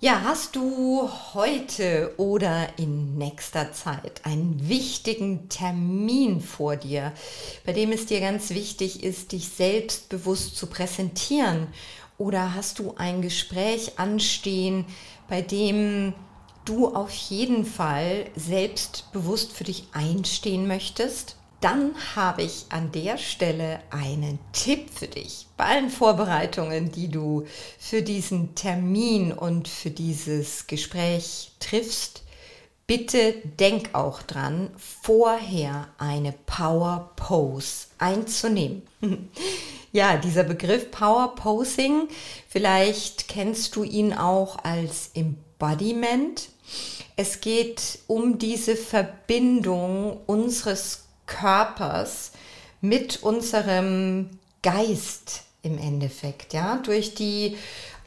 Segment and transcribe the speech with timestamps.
[0.00, 7.12] Ja, hast du heute oder in nächster Zeit einen wichtigen Termin vor dir,
[7.66, 11.66] bei dem es dir ganz wichtig ist, dich selbstbewusst zu präsentieren?
[12.16, 14.84] Oder hast du ein Gespräch anstehen,
[15.28, 16.14] bei dem
[16.64, 21.37] du auf jeden Fall selbstbewusst für dich einstehen möchtest?
[21.60, 25.46] Dann habe ich an der Stelle einen Tipp für dich.
[25.56, 27.46] Bei allen Vorbereitungen, die du
[27.78, 32.22] für diesen Termin und für dieses Gespräch triffst,
[32.86, 38.82] bitte denk auch dran, vorher eine Power Pose einzunehmen.
[39.92, 42.08] ja, dieser Begriff Power Posing,
[42.48, 46.50] vielleicht kennst du ihn auch als Embodiment.
[47.16, 52.32] Es geht um diese Verbindung unseres Körpers
[52.80, 54.30] mit unserem
[54.62, 57.56] Geist im Endeffekt, ja, durch die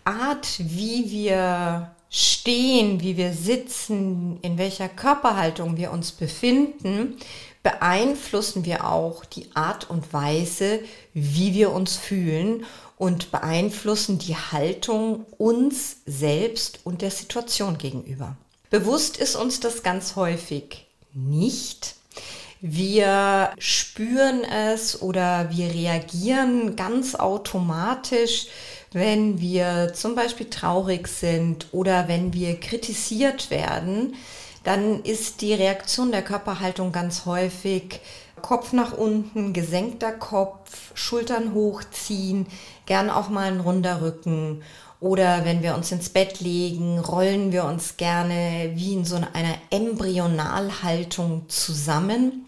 [0.04, 7.18] Art, wie wir stehen, wie wir sitzen, in welcher Körperhaltung wir uns befinden,
[7.64, 10.80] beeinflussen wir auch die Art und Weise,
[11.14, 12.66] wie wir uns fühlen
[12.98, 18.36] und beeinflussen die Haltung uns selbst und der Situation gegenüber.
[18.70, 21.96] Bewusst ist uns das ganz häufig nicht,
[22.62, 28.48] wir spüren es oder wir reagieren ganz automatisch,
[28.92, 34.16] wenn wir zum Beispiel traurig sind oder wenn wir kritisiert werden.
[34.64, 38.00] Dann ist die Reaktion der Körperhaltung ganz häufig
[38.44, 42.46] Kopf nach unten, gesenkter Kopf, Schultern hochziehen,
[42.86, 44.62] gern auch mal ein runder Rücken
[45.02, 49.56] oder wenn wir uns ins Bett legen, rollen wir uns gerne wie in so einer
[49.72, 52.46] Embryonalhaltung zusammen.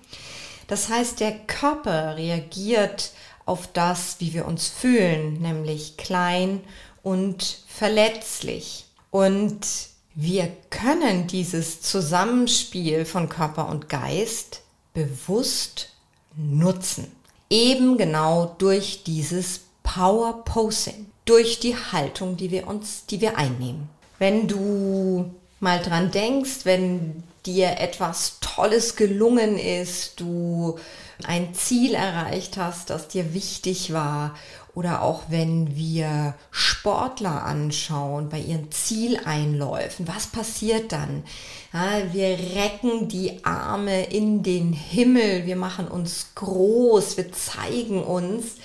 [0.68, 3.12] Das heißt, der Körper reagiert
[3.46, 6.62] auf das, wie wir uns fühlen, nämlich klein
[7.02, 8.86] und verletzlich.
[9.10, 9.66] Und
[10.14, 14.62] wir können dieses Zusammenspiel von Körper und Geist
[14.94, 15.90] bewusst
[16.36, 17.12] nutzen.
[17.50, 23.90] Eben genau durch dieses Power Posing durch die Haltung, die wir uns, die wir einnehmen.
[24.20, 30.78] Wenn du mal dran denkst, wenn dir etwas Tolles gelungen ist, du
[31.24, 34.36] ein Ziel erreicht hast, das dir wichtig war,
[34.76, 41.24] oder auch wenn wir Sportler anschauen bei ihren Zieleinläufen, was passiert dann?
[41.72, 48.56] Ja, wir recken die Arme in den Himmel, wir machen uns groß, wir zeigen uns,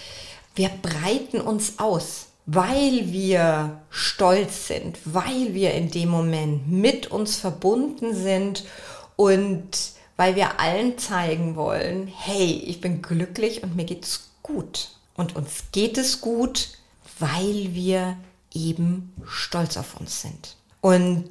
[0.55, 7.37] wir breiten uns aus weil wir stolz sind, weil wir in dem Moment mit uns
[7.37, 8.65] verbunden sind
[9.17, 9.69] und
[10.17, 14.89] weil wir allen zeigen wollen, hey, ich bin glücklich und mir geht's gut.
[15.15, 16.71] Und uns geht es gut,
[17.19, 18.17] weil wir
[18.55, 20.57] eben stolz auf uns sind.
[20.81, 21.29] Und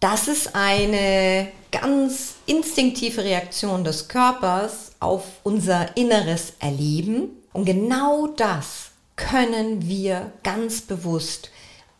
[0.00, 7.30] das ist eine ganz instinktive Reaktion des Körpers auf unser inneres Erleben.
[7.54, 11.50] Und genau das können wir ganz bewusst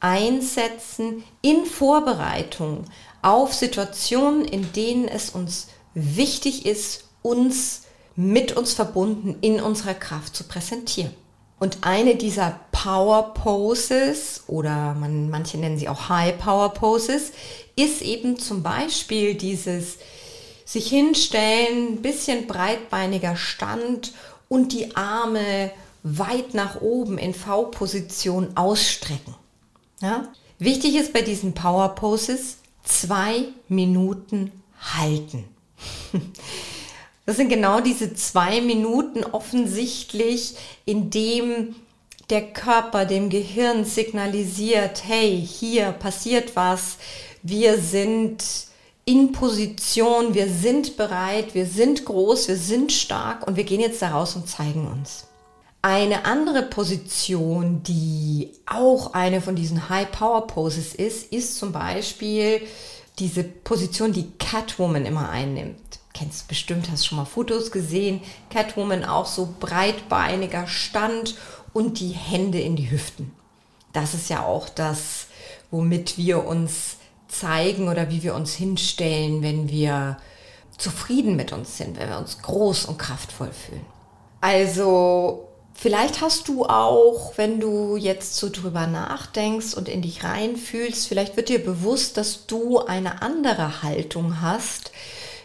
[0.01, 2.84] einsetzen in Vorbereitung
[3.21, 7.83] auf Situationen, in denen es uns wichtig ist, uns
[8.17, 11.12] mit uns verbunden in unserer Kraft zu präsentieren.
[11.61, 17.33] Und eine dieser Power Poses oder man, manche nennen sie auch High Power Poses
[17.75, 19.99] ist eben zum Beispiel dieses
[20.65, 24.12] sich hinstellen, bisschen breitbeiniger Stand
[24.49, 29.34] und die Arme weit nach oben in V-Position ausstrecken.
[30.00, 30.28] Ja?
[30.59, 35.44] Wichtig ist bei diesen Power Poses zwei Minuten halten.
[37.27, 40.54] Das sind genau diese zwei Minuten offensichtlich,
[40.86, 41.74] in dem
[42.30, 46.97] der Körper dem Gehirn signalisiert, hey, hier passiert was,
[47.42, 48.42] wir sind
[49.04, 54.01] in Position, wir sind bereit, wir sind groß, wir sind stark und wir gehen jetzt
[54.01, 55.27] da raus und zeigen uns.
[55.80, 62.63] Eine andere Position, die auch eine von diesen High Power Poses ist, ist zum Beispiel
[63.19, 65.80] diese Position, die Catwoman immer einnimmt.
[66.15, 68.21] Kennst bestimmt, hast schon mal Fotos gesehen.
[68.51, 71.36] Catwoman auch so breitbeiniger Stand
[71.72, 73.33] und die Hände in die Hüften.
[73.92, 75.27] Das ist ja auch das,
[75.71, 76.97] womit wir uns
[77.28, 80.16] zeigen oder wie wir uns hinstellen, wenn wir
[80.77, 83.84] zufrieden mit uns sind, wenn wir uns groß und kraftvoll fühlen.
[84.41, 85.47] Also
[85.80, 91.36] Vielleicht hast du auch, wenn du jetzt so drüber nachdenkst und in dich reinfühlst, vielleicht
[91.36, 94.91] wird dir bewusst, dass du eine andere Haltung hast,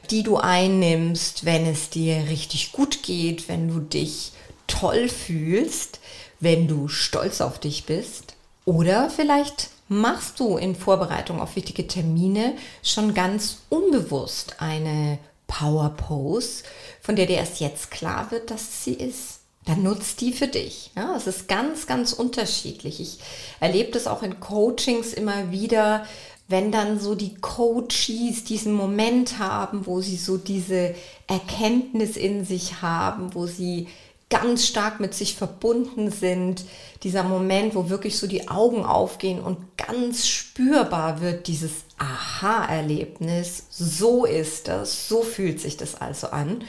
[0.09, 4.31] die du einnimmst, wenn es dir richtig gut geht, wenn du dich
[4.65, 5.99] toll fühlst,
[6.39, 8.33] wenn du stolz auf dich bist.
[8.65, 16.63] Oder vielleicht machst du in Vorbereitung auf wichtige Termine schon ganz unbewusst eine Power Pose,
[17.01, 20.91] von der dir erst jetzt klar wird, dass sie ist dann nutzt die für dich.
[20.95, 22.99] Ja, es ist ganz, ganz unterschiedlich.
[22.99, 23.19] Ich
[23.59, 26.05] erlebe das auch in Coachings immer wieder,
[26.47, 30.93] wenn dann so die Coaches diesen Moment haben, wo sie so diese
[31.27, 33.87] Erkenntnis in sich haben, wo sie
[34.29, 36.65] ganz stark mit sich verbunden sind,
[37.03, 44.25] dieser Moment, wo wirklich so die Augen aufgehen und ganz spürbar wird dieses Aha-Erlebnis, so
[44.25, 46.63] ist das, so fühlt sich das also an.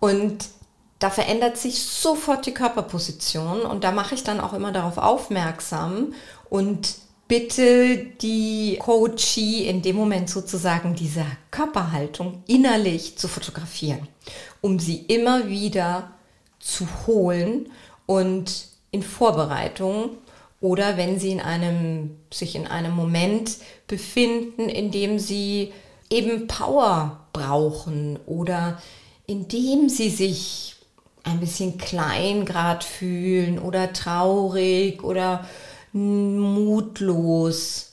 [0.00, 0.46] Und
[1.00, 6.12] da verändert sich sofort die Körperposition und da mache ich dann auch immer darauf aufmerksam
[6.50, 6.94] und
[7.26, 14.08] bitte die Coachie in dem Moment sozusagen diese Körperhaltung innerlich zu fotografieren,
[14.60, 16.10] um sie immer wieder
[16.58, 17.70] zu holen
[18.04, 20.18] und in Vorbereitung
[20.60, 23.56] oder wenn sie in einem, sich in einem Moment
[23.86, 25.72] befinden, in dem sie
[26.10, 28.82] eben Power brauchen oder
[29.26, 30.79] indem sie sich
[31.24, 35.46] ein bisschen klein gerade fühlen oder traurig oder
[35.92, 37.92] mutlos,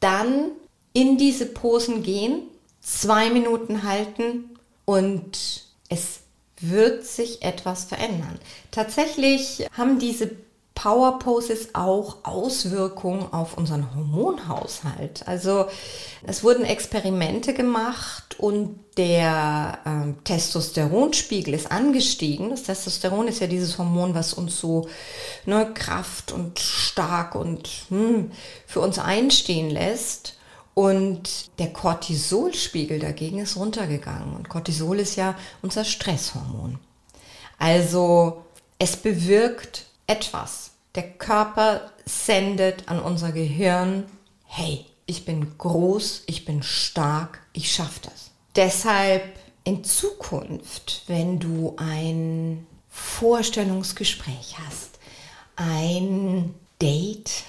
[0.00, 0.52] dann
[0.92, 2.42] in diese Posen gehen,
[2.80, 4.50] zwei Minuten halten
[4.84, 6.20] und es
[6.60, 8.38] wird sich etwas verändern.
[8.70, 10.30] Tatsächlich haben diese
[10.74, 15.26] Power Poses auch Auswirkungen auf unseren Hormonhaushalt.
[15.26, 15.66] Also
[16.24, 22.50] es wurden Experimente gemacht und der ähm, Testosteronspiegel ist angestiegen.
[22.50, 24.88] Das Testosteron ist ja dieses Hormon, was uns so
[25.46, 28.30] ne, Kraft und stark und hm,
[28.66, 30.36] für uns einstehen lässt.
[30.74, 34.34] Und der Cortisolspiegel dagegen ist runtergegangen.
[34.34, 36.78] Und Cortisol ist ja unser Stresshormon.
[37.58, 38.42] Also
[38.78, 40.72] es bewirkt etwas.
[40.94, 44.04] Der Körper sendet an unser Gehirn,
[44.44, 48.30] hey, ich bin groß, ich bin stark, ich schaffe das.
[48.54, 49.22] Deshalb
[49.64, 54.98] in Zukunft, wenn du ein Vorstellungsgespräch hast,
[55.56, 57.44] ein Date,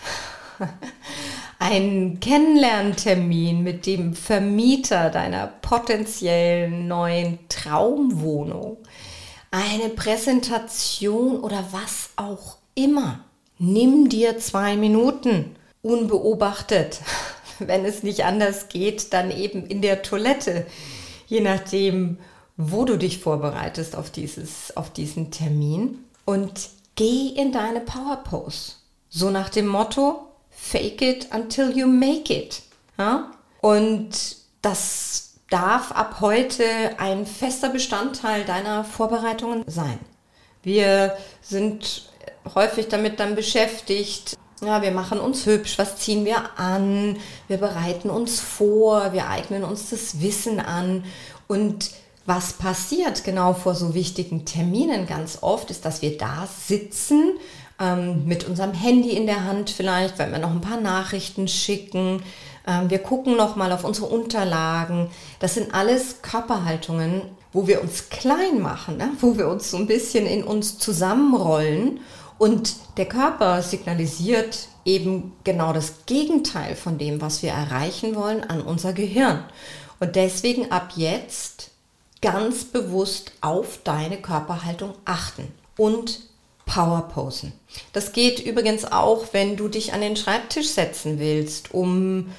[1.60, 8.78] ein Kennenlerntermin mit dem Vermieter deiner potenziellen neuen Traumwohnung,
[9.54, 13.20] eine Präsentation oder was auch immer.
[13.60, 17.02] Nimm dir zwei Minuten unbeobachtet.
[17.60, 20.66] Wenn es nicht anders geht, dann eben in der Toilette,
[21.28, 22.18] je nachdem,
[22.58, 26.00] wo du dich vorbereitest auf, dieses, auf diesen Termin.
[26.26, 28.72] Und geh in deine Power Pose.
[29.10, 32.64] So nach dem Motto, fake it until you make it.
[32.98, 33.30] Ja?
[33.62, 36.66] Und das darf ab heute
[36.98, 40.00] ein fester Bestandteil deiner Vorbereitungen sein.
[40.64, 42.10] Wir sind
[42.56, 47.18] häufig damit dann beschäftigt, ja, wir machen uns hübsch, was ziehen wir an,
[47.48, 51.04] wir bereiten uns vor, wir eignen uns das Wissen an
[51.48, 51.92] und
[52.26, 57.34] was passiert genau vor so wichtigen Terminen ganz oft, ist, dass wir da sitzen
[57.80, 62.24] ähm, mit unserem Handy in der Hand vielleicht, weil wir noch ein paar Nachrichten schicken,
[62.88, 65.10] wir gucken nochmal auf unsere Unterlagen.
[65.40, 69.12] Das sind alles Körperhaltungen, wo wir uns klein machen, ne?
[69.20, 72.00] wo wir uns so ein bisschen in uns zusammenrollen.
[72.38, 78.62] Und der Körper signalisiert eben genau das Gegenteil von dem, was wir erreichen wollen, an
[78.62, 79.44] unser Gehirn.
[80.00, 81.72] Und deswegen ab jetzt
[82.22, 86.22] ganz bewusst auf deine Körperhaltung achten und
[86.66, 87.54] Powerposen.
[87.92, 92.32] Das geht übrigens auch, wenn du dich an den Schreibtisch setzen willst, um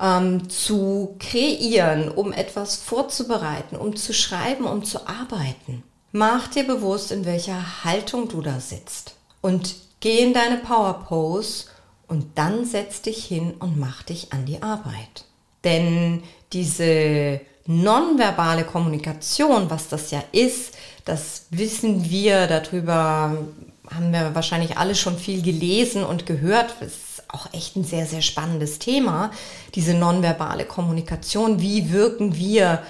[0.00, 5.82] ähm, zu kreieren, um etwas vorzubereiten, um zu schreiben, um zu arbeiten.
[6.12, 9.14] Mach dir bewusst, in welcher Haltung du da sitzt.
[9.40, 11.66] Und geh in deine Power Pose
[12.06, 15.24] und dann setz dich hin und mach dich an die Arbeit.
[15.64, 16.22] Denn
[16.52, 23.36] diese nonverbale Kommunikation, was das ja ist, das wissen wir, darüber
[23.90, 26.74] haben wir wahrscheinlich alle schon viel gelesen und gehört.
[26.80, 26.92] Das
[27.32, 29.30] auch echt ein sehr, sehr spannendes Thema,
[29.74, 31.60] diese nonverbale Kommunikation.
[31.60, 32.82] Wie wirken wir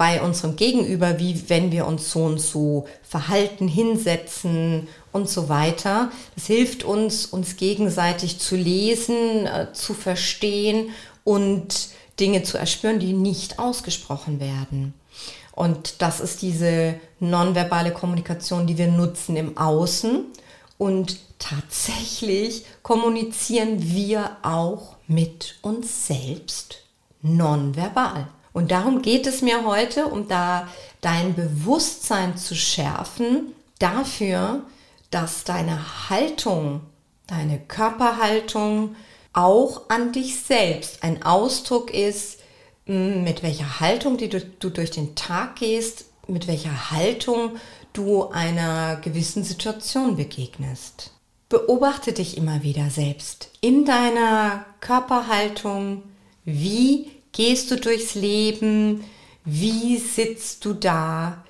[0.00, 6.10] bei unserem Gegenüber, wie wenn wir uns so und so verhalten, hinsetzen und so weiter.
[6.34, 10.88] Das hilft uns, uns gegenseitig zu lesen, äh, zu verstehen
[11.22, 11.88] und
[12.18, 14.94] Dinge zu erspüren, die nicht ausgesprochen werden.
[15.52, 20.24] Und das ist diese nonverbale Kommunikation, die wir nutzen im Außen.
[20.78, 26.84] Und tatsächlich kommunizieren wir auch mit uns selbst
[27.22, 28.28] nonverbal.
[28.52, 30.68] Und darum geht es mir heute, um da
[31.00, 34.62] dein Bewusstsein zu schärfen dafür,
[35.10, 36.82] dass deine Haltung,
[37.26, 38.94] deine Körperhaltung
[39.32, 42.38] auch an dich selbst ein Ausdruck ist,
[42.86, 47.56] mit welcher Haltung die du, du durch den Tag gehst, mit welcher Haltung
[47.92, 51.12] du einer gewissen Situation begegnest.
[51.50, 56.04] Beobachte dich immer wieder selbst in deiner Körperhaltung.
[56.44, 59.02] Wie gehst du durchs Leben?
[59.44, 61.44] Wie sitzt du da?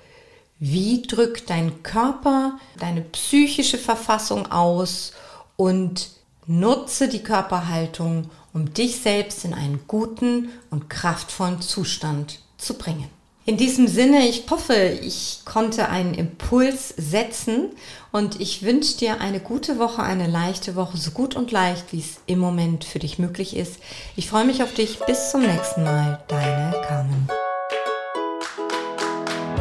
[0.57, 5.13] Wie drückt dein Körper deine psychische Verfassung aus?
[5.55, 6.09] Und
[6.47, 13.20] nutze die Körperhaltung, um dich selbst in einen guten und kraftvollen Zustand zu bringen.
[13.51, 17.65] In diesem Sinne, ich hoffe, ich konnte einen Impuls setzen
[18.13, 21.99] und ich wünsche dir eine gute Woche, eine leichte Woche, so gut und leicht, wie
[21.99, 23.81] es im Moment für dich möglich ist.
[24.15, 24.99] Ich freue mich auf dich.
[24.99, 26.23] Bis zum nächsten Mal.
[26.29, 27.27] Deine Carmen.